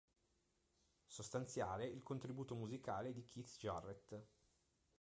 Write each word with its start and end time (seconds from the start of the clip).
Sostanziale 1.05 1.85
il 1.85 2.01
contributo 2.01 2.55
musicale 2.55 3.13
di 3.13 3.23
Keith 3.23 3.55
Jarrett. 3.59 4.19